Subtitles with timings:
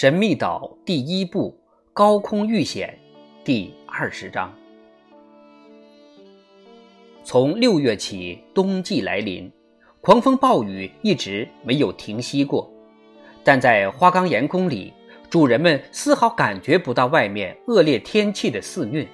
[0.00, 1.58] 神秘岛第一部
[1.92, 2.96] 高空遇险
[3.42, 4.54] 第二十章。
[7.24, 9.50] 从六月起，冬季来临，
[10.00, 12.72] 狂风暴雨一直没有停息过。
[13.42, 14.92] 但在花岗岩宫里，
[15.28, 19.04] 主人们丝毫感觉不到外面恶劣天气的肆虐。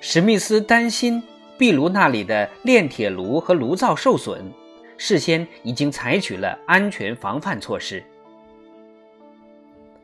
[0.00, 1.22] 史密斯担心
[1.56, 4.42] 壁炉那里的炼铁炉和炉灶受损，
[4.96, 8.02] 事先已经采取了安全防范措施。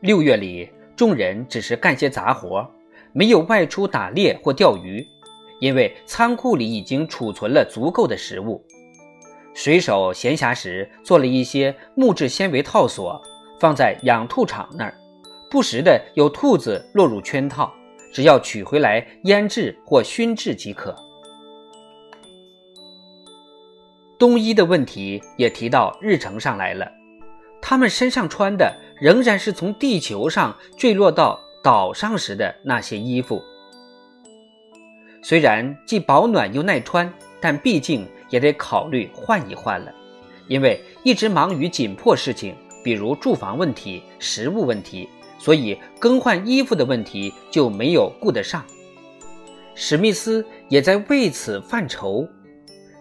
[0.07, 2.65] 六月里，众人只是干些杂活，
[3.11, 5.05] 没有外出打猎或钓鱼，
[5.59, 8.63] 因为仓库里已经储存了足够的食物。
[9.53, 13.21] 水手闲暇时做了一些木质纤维套索，
[13.59, 14.95] 放在养兔场那儿，
[15.51, 17.69] 不时的有兔子落入圈套，
[18.13, 20.95] 只要取回来腌制或熏制即可。
[24.17, 26.89] 冬衣的问题也提到日程上来了，
[27.61, 28.73] 他们身上穿的。
[28.99, 33.41] 仍然是从地球上坠落到岛上时的那些衣服，
[35.21, 39.93] 虽然既保暖又耐穿，但毕竟也得考虑换一换了，
[40.47, 48.63] 因为一直忙于紧迫事情，比如住房问题、食物问题，所以更换衣服的问题就没有顾得上。
[49.75, 52.27] 史密斯也在为此犯愁，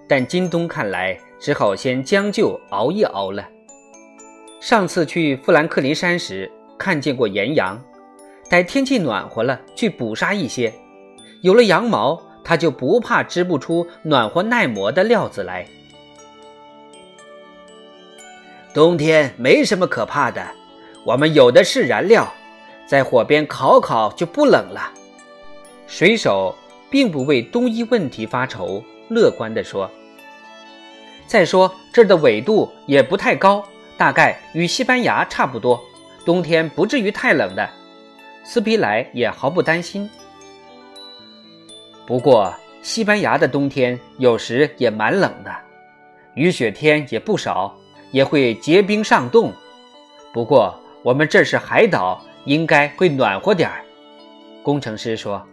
[0.06, 3.48] 但今冬看来只好先将就熬一熬了。
[4.66, 7.80] 上次去富兰克林山时，看见过岩羊。
[8.50, 10.74] 待天气暖和了，去捕杀一些。
[11.40, 15.64] 有了羊毛，他就不怕织不出暖和耐磨的料子来。
[18.74, 20.44] 冬天没什么可怕的，
[21.04, 22.34] 我们有的是燃料，
[22.88, 24.92] 在火边烤烤就不冷了。
[25.86, 26.52] 水手
[26.90, 29.88] 并不为冬衣问题发愁，乐观地说
[31.24, 33.64] ：“再说这儿的纬度也不太高。”
[33.96, 35.82] 大概与西班牙差不多，
[36.24, 37.68] 冬天不至于太冷的。
[38.44, 40.08] 斯皮莱也毫不担心。
[42.06, 45.52] 不过，西班牙的冬天有时也蛮冷的，
[46.34, 47.74] 雨雪天也不少，
[48.12, 49.52] 也会结冰上冻。
[50.32, 53.82] 不过，我们这是海岛，应该会暖和点儿。
[54.62, 55.44] 工程师说：“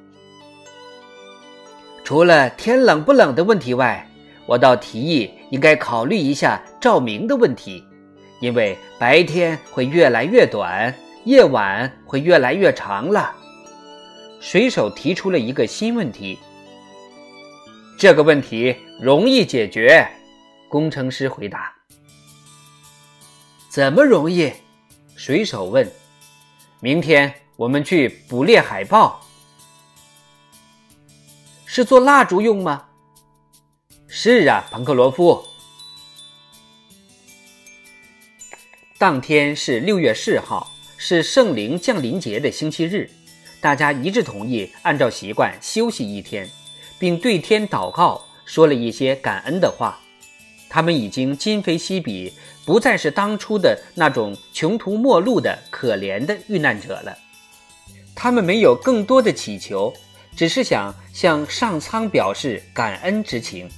[2.04, 4.06] 除了天冷不冷的问题外，
[4.46, 7.84] 我倒提议应该考虑一下照明的问题。”
[8.40, 10.94] 因为白天会越来越短，
[11.26, 13.34] 夜晚会越来越长了。
[14.40, 16.38] 水手提出了一个新问题。
[17.98, 20.06] 这个问题容易解决，
[20.68, 21.74] 工程师回答。
[23.70, 24.52] 怎么容易？
[25.16, 25.90] 水手问。
[26.82, 29.22] 明天我们去捕猎海豹。
[31.66, 32.86] 是做蜡烛用吗？
[34.08, 35.44] 是啊，彭克罗夫。
[39.04, 43.10] 当天是六月四号，是圣灵降临节的星期日，
[43.60, 46.50] 大家一致同意按照习惯休息一天，
[46.98, 50.00] 并对天祷告，说了一些感恩的话。
[50.70, 52.32] 他们已经今非昔比，
[52.66, 57.14] 不再是当初的那种穷途末路的可怜的遇难者了。
[58.16, 59.94] 他们没有更多的祈求，
[60.34, 63.70] 只是想向上苍表示感恩之情。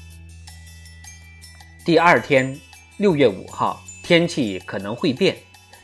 [1.84, 2.56] 第二天，
[2.97, 3.81] 六月五号。
[4.05, 5.35] 天气可能会变，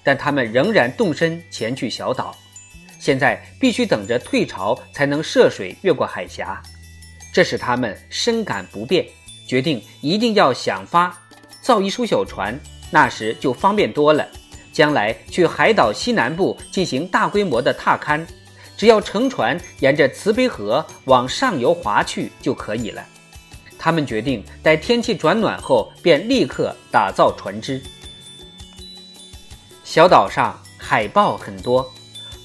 [0.04, 2.38] 但他们仍然动身前去小岛。
[3.00, 6.62] 现在必须等着退潮才能涉水越过海峡，
[7.34, 9.04] 这使他们深感不便，
[9.48, 11.20] 决定一定要想法
[11.64, 12.56] 造一艘小船，
[12.92, 14.28] 那时就方便多了。
[14.72, 18.24] 将来去海岛西南部进行大规模的踏勘，
[18.78, 23.04] 只要乘船沿着慈悲河往上游划去就可以了。
[23.80, 27.82] 他们决定待天气转暖后，便立刻打造船只。
[29.92, 31.86] 小岛上海豹很多，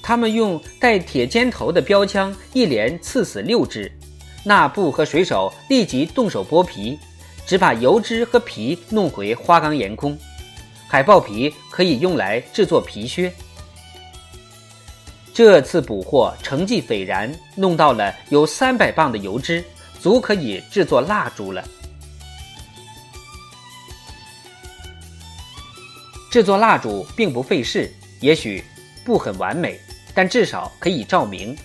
[0.03, 3.89] 他们用带铁尖头的标枪一连刺死六只。
[4.43, 6.99] 纳布和水手立即动手剥皮，
[7.45, 10.17] 只把油脂和皮弄回花岗岩宫。
[10.89, 13.31] 海豹皮可以用来制作皮靴。
[15.33, 19.63] 这次捕获成绩斐然，弄到了有三百磅的油脂，
[20.01, 21.63] 足可以制作蜡烛了。
[26.29, 28.63] 制作蜡烛并不费事，也许
[29.05, 29.79] 不很完美，
[30.13, 31.57] 但至少可以照明。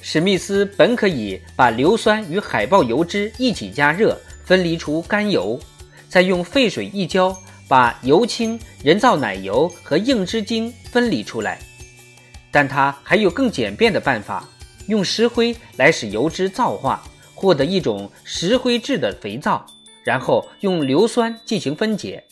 [0.00, 5.58] 史密斯本可以把硫酸与海豹油脂一起加热，分离出甘油，
[6.08, 7.36] 再用沸水一浇，
[7.66, 11.58] 把油清、人造奶油和硬脂精分离出来。
[12.50, 14.48] 但他还有更简便的办法，
[14.86, 17.02] 用石灰来使油脂皂化，
[17.34, 19.64] 获得一种石灰质的肥皂，
[20.04, 22.22] 然后用硫酸进行分解。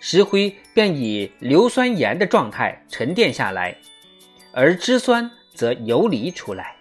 [0.00, 3.76] 石灰便以硫酸盐的状态沉淀下来，
[4.52, 6.76] 而脂酸则游离出来。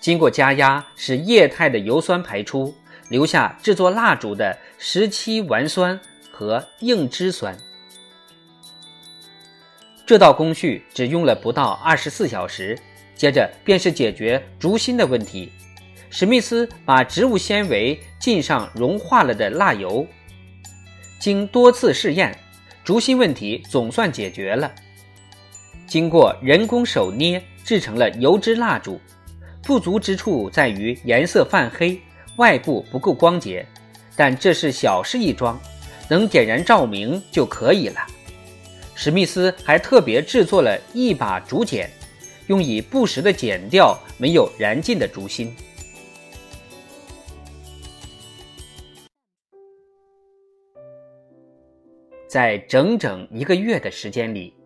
[0.00, 2.74] 经过加压，使液态的油酸排出，
[3.08, 5.98] 留下制作蜡烛的十七烷酸
[6.32, 7.56] 和硬脂酸。
[10.04, 12.76] 这道工序只用了不到二十四小时，
[13.14, 15.52] 接着便是解决烛芯的问题。
[16.10, 20.04] 史密斯把植物纤维浸上融化了的蜡油，
[21.22, 22.36] 经多次试验，
[22.82, 24.72] 烛芯问题总算解决了。
[25.86, 29.00] 经过人工手捏，制成了油脂蜡烛。
[29.62, 31.96] 不足之处在于颜色泛黑，
[32.38, 33.64] 外部不够光洁，
[34.16, 35.56] 但这是小事一桩，
[36.08, 38.00] 能点燃照明就可以了。
[38.96, 41.88] 史密斯还特别制作了一把竹剪，
[42.48, 45.54] 用以不时地剪掉没有燃尽的烛芯。
[52.32, 54.56] 在整整一个月的时间里，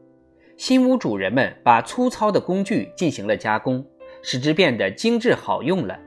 [0.56, 3.84] 新屋主人们把粗糙的工具进行了加工。
[4.22, 5.98] 使之变得精致好用了，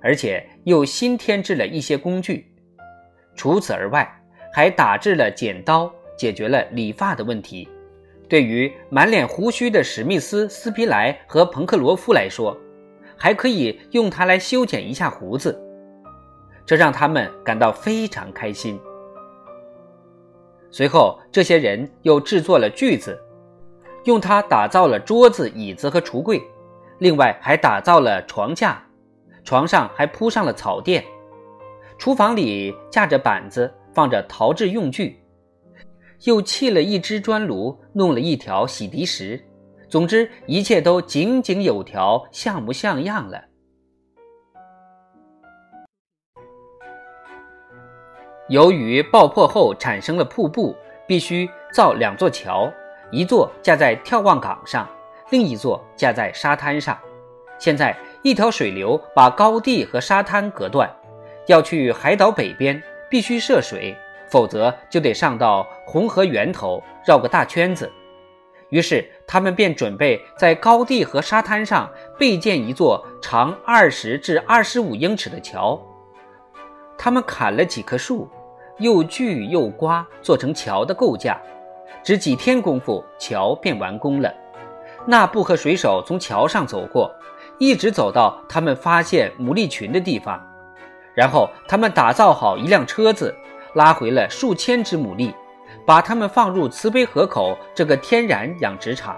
[0.00, 2.46] 而且又新添置了一些工具。
[3.34, 4.08] 除此而外，
[4.52, 7.68] 还打制了剪刀，解决了理发的问题。
[8.28, 12.56] 对于满脸胡须的史密斯、斯皮莱和彭克罗夫来说，
[13.16, 15.60] 还可以用它来修剪一下胡子，
[16.64, 18.78] 这让他们感到非常开心。
[20.70, 23.18] 随后，这些人又制作了锯子，
[24.04, 26.42] 用它打造了桌子、椅子和橱柜。
[26.98, 28.82] 另外还打造了床架，
[29.44, 31.04] 床上还铺上了草垫，
[31.96, 35.20] 厨房里架着板子，放着陶制用具，
[36.24, 39.40] 又砌了一只砖炉，弄了一条洗涤石。
[39.88, 43.42] 总之，一切都井井有条，像模像样了。
[48.48, 50.74] 由于爆破后产生了瀑布，
[51.06, 52.72] 必须造两座桥，
[53.10, 54.88] 一座架在眺望岗上。
[55.30, 56.98] 另一座架在沙滩上，
[57.58, 60.90] 现在一条水流把高地和沙滩隔断，
[61.46, 63.94] 要去海岛北边必须涉水，
[64.30, 67.92] 否则就得上到红河源头绕个大圈子。
[68.70, 75.78] 于是他们便准备在高地和沙滩上备建一座长二十至二十五英尺的桥。
[76.96, 78.28] 他们砍了几棵树，
[78.78, 81.40] 又锯又刮，做成桥的构架。
[82.02, 84.32] 只几天功夫，桥便完工了。
[85.06, 87.10] 纳布和水手从桥上走过，
[87.58, 90.40] 一直走到他们发现牡蛎群的地方，
[91.14, 93.34] 然后他们打造好一辆车子，
[93.74, 95.32] 拉回了数千只牡蛎，
[95.86, 99.16] 把它们放入慈悲河口这个天然养殖场。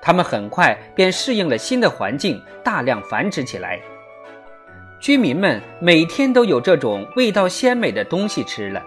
[0.00, 3.80] 他们很快便适应了新的环境，大量繁殖起来。
[5.00, 8.84] 居民们每天都有这种味道鲜美的东西吃了。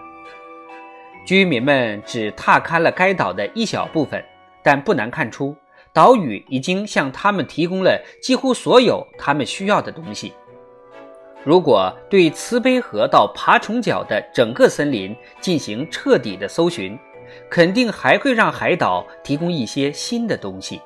[1.25, 4.23] 居民们只踏勘了该岛的一小部分，
[4.63, 5.55] 但不难看出。
[5.93, 10.33] 岛屿已经向他们提供了几乎所有他们需要的东西。
[11.43, 16.97] 如果对慈悲河到爬虫角的整个森林进行彻底的搜寻，
[17.49, 20.81] 肯定还会让海岛提供一些新的东西。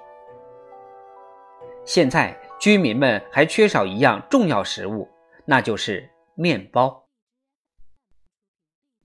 [1.83, 5.07] 现在居民们还缺少一样重要食物，
[5.45, 7.07] 那就是面包。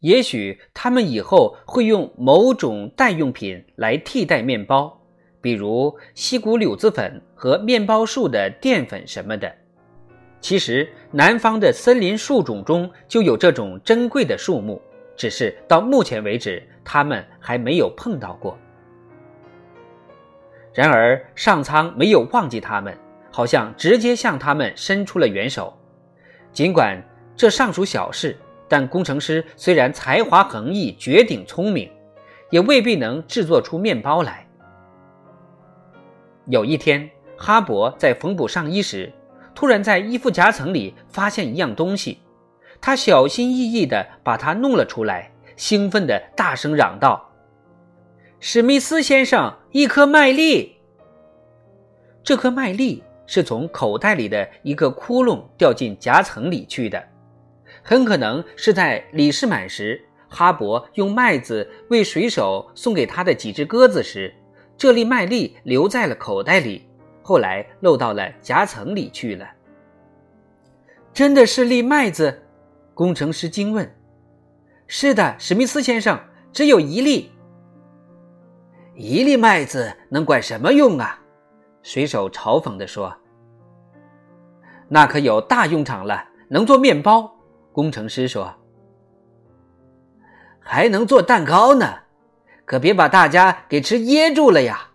[0.00, 4.96] 也许他们以后会用某种代用品来替代面包。
[5.42, 9.50] 比如西谷柳子粉和面包树的淀粉什么的，
[10.38, 14.80] 其实南方的森林树种中就有这种珍贵的树木，
[15.16, 18.58] 只是到目前为止他们还没有碰到过。
[20.74, 22.94] 然而上苍没有忘记他们，
[23.30, 25.74] 好像直接向他们伸出了援手。
[26.52, 27.02] 尽管
[27.36, 28.36] 这尚属小事，
[28.68, 31.90] 但工程师虽然才华横溢、绝顶聪明，
[32.50, 34.46] 也未必能制作出面包来。
[36.46, 39.12] 有一天，哈勃在缝补上衣时，
[39.54, 42.18] 突然在衣服夹层里发现一样东西。
[42.80, 47.30] 他小心翼翼地把它弄了出来，兴奋地大声嚷道
[48.40, 50.76] ：“史密斯先生，一颗麦粒！”
[52.24, 57.00] 这颗麦粒是从口袋里的一个窟窿掉进夹层里去的，
[57.80, 64.34] 很可能是在李世满时，哈勃用麦子喂水手送给他的几只鸽子时。
[64.76, 66.84] 这粒麦粒留在了口袋里，
[67.22, 69.48] 后来漏到了夹层里去了。
[71.14, 72.42] 真的是粒麦子？
[72.94, 73.88] 工程师惊问。
[74.88, 76.18] 是的，史密斯先生，
[76.52, 77.30] 只有一粒。
[78.96, 81.16] 一粒麦子能管什么用啊？
[81.84, 83.16] 水手嘲讽地说。
[84.92, 87.32] 那可有大用场了，能做面包。
[87.72, 88.52] 工程师说。
[90.58, 91.86] 还能做蛋糕呢。
[92.64, 94.90] 可别把大家给吃噎住了呀！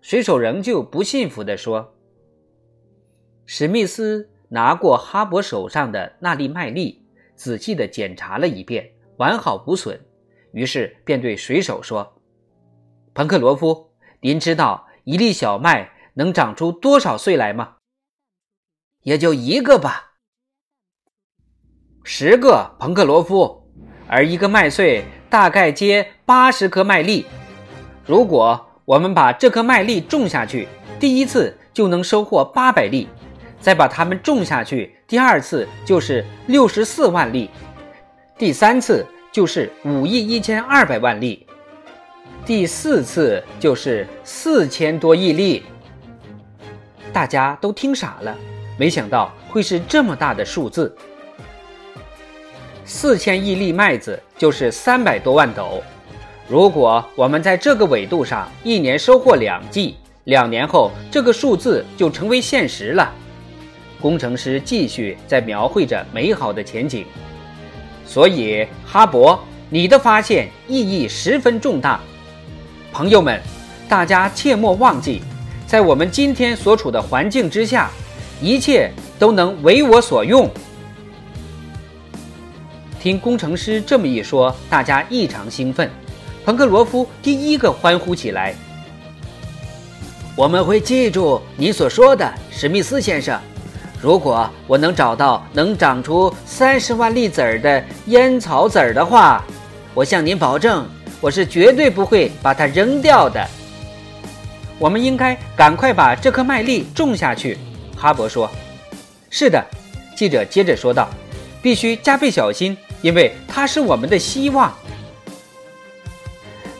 [0.00, 1.94] 水手仍旧不信服地说
[3.44, 10.00] ：“史密斯拿过哈勃手上的那粒麦粒，仔细地检查了一遍，完好无损。
[10.52, 12.14] 于是便对水手说
[13.12, 17.76] ：‘彭克罗夫，您知道一粒小麦能长出多少穗来吗？’
[19.02, 20.14] 也就一个吧。
[22.04, 23.70] 十个，彭克罗夫。
[24.08, 27.26] 而一个麦穗大概接八十颗麦粒。
[28.06, 30.66] 如果……”我们把这颗麦粒种下去，
[30.98, 33.06] 第一次就能收获八百粒；
[33.60, 37.48] 再把它们种下去，第二次就是六十四万粒；
[38.36, 41.46] 第三次就是五亿一千二百万粒；
[42.44, 45.62] 第四次就是四千多亿粒。
[47.12, 48.36] 大家都听傻了，
[48.76, 50.94] 没想到会是这么大的数字。
[52.84, 55.82] 四千亿粒麦子就是三百多万斗。
[56.48, 63.12] 如果我们在这个纬度上一年收获两季，两年后这个数字就成为现实了。
[64.00, 67.06] 工程师继续在描绘着美好的前景。
[68.04, 69.38] 所以，哈勃，
[69.70, 72.00] 你的发现意义十分重大。
[72.92, 73.40] 朋友们，
[73.88, 75.22] 大家切莫忘记，
[75.66, 77.90] 在我们今天所处的环境之下，
[78.42, 80.50] 一切都能为我所用。
[83.00, 85.88] 听工程师这么一说，大家异常兴奋。
[86.44, 88.52] 彭克罗夫第一个欢呼起来
[90.34, 93.40] ：“我们会记住你所说的，史密斯先生。
[94.00, 99.44] 如果我能找到能长出三十万粒籽儿的烟草籽儿的话，
[99.94, 100.84] 我向您保证，
[101.20, 103.40] 我是绝对不会把它扔掉的。”
[104.80, 107.56] 我们应该赶快把这颗麦粒种下去，
[108.02, 108.50] 哈勃说。
[109.30, 109.64] “是的。”
[110.16, 111.08] 记者接着说道
[111.62, 114.72] ，“必须加倍小心，因为它是我们的希望。”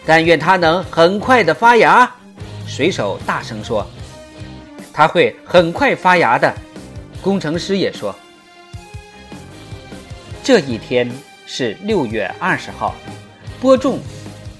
[0.05, 2.13] 但愿它能很快的发芽，
[2.67, 3.87] 水手大声说
[4.93, 6.53] ：“它会很快发芽的。”
[7.23, 8.13] 工程师也说
[10.43, 11.09] ：“这一天
[11.47, 12.97] 是六月二十号，
[13.61, 14.01] 播种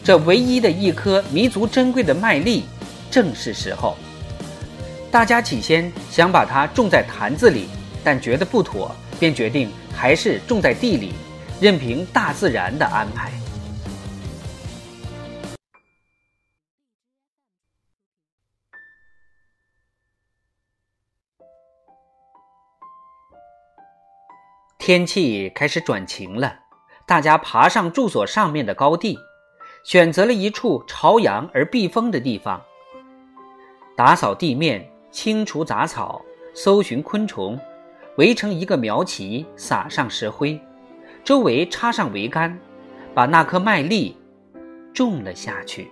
[0.05, 2.65] 这唯一的一颗弥足珍贵的麦粒，
[3.11, 3.97] 正是时候。
[5.13, 7.69] 大家起先想把它种在坛子里，
[8.03, 8.91] 但觉得不妥，
[9.21, 11.13] 便决定还是种在地里，
[11.61, 13.31] 任凭大自然的安排。”
[24.79, 26.59] 天气开始转晴了，
[27.07, 29.19] 大家爬上住所上面的高地，
[29.85, 32.63] 选择了一处朝阳而避风的地方，
[33.95, 37.61] 打扫地面，清除杂草，搜寻昆虫，
[38.17, 40.59] 围成一个苗畦，撒上石灰，
[41.23, 42.59] 周围插上桅杆，
[43.15, 44.17] 把那颗麦粒
[44.93, 45.91] 种了下去。